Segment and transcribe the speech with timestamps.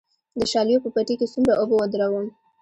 [0.39, 2.25] د شالیو په پټي کې څومره اوبه ودروم؟